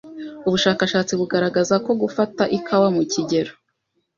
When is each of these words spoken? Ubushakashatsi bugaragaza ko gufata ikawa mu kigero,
Ubushakashatsi 0.47 1.13
bugaragaza 1.19 1.75
ko 1.85 1.91
gufata 2.01 2.43
ikawa 2.57 2.87
mu 2.95 3.03
kigero, 3.11 3.51